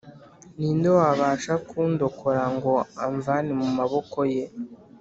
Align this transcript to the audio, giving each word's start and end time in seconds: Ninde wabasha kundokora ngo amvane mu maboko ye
Ninde 0.57 0.89
wabasha 0.97 1.53
kundokora 1.69 2.43
ngo 2.55 2.73
amvane 3.05 3.51
mu 3.59 3.67
maboko 3.77 4.17
ye 4.35 4.45